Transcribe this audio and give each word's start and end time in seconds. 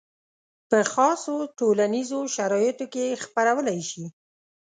په 0.69 0.79
خاصو 0.91 1.33
ټولنیزو 1.57 2.19
شرایطو 2.35 2.85
کې 2.93 3.03
یې 3.09 3.19
خپرولی 3.23 3.79
شي. 3.89 4.05